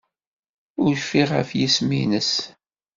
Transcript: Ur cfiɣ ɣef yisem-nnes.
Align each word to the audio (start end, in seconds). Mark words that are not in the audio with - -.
Ur 0.83 0.91
cfiɣ 1.03 1.29
ɣef 1.37 1.49
yisem-nnes. 1.57 2.31